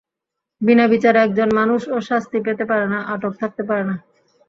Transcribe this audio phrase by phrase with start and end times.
[0.61, 3.95] বিনা বিচারে একজন মানুষও শাস্তি পেতে পারে না, আটক থাকতে পারে না।